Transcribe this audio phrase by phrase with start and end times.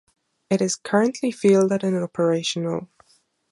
[0.49, 2.89] It is currently fielded and operational.